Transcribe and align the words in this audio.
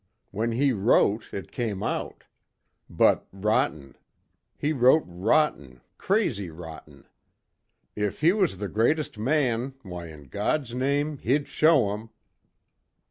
When 0.31 0.53
he 0.53 0.73
wrote 0.73 1.31
it 1.31 1.51
came 1.51 1.83
out. 1.83 2.23
But 2.89 3.27
rotten. 3.31 3.95
He 4.57 4.73
wrote 4.73 5.03
rotten, 5.05 5.81
crazy 5.99 6.49
rotten. 6.49 7.05
If 7.95 8.21
he 8.21 8.31
was 8.33 8.57
the 8.57 8.67
greatest 8.67 9.19
man 9.19 9.75
why 9.83 10.07
in 10.07 10.23
God's 10.29 10.73
name! 10.73 11.19
He'd 11.19 11.47
show 11.47 11.93
'em. 11.93 12.09